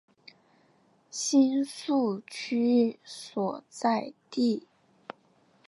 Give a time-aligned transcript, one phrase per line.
[1.11, 4.67] 新宿区所在地。